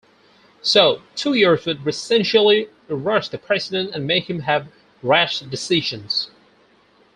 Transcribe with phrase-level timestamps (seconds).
[0.63, 4.69] So, two years would essentially rush the president and make him have
[5.03, 6.31] rash decisions.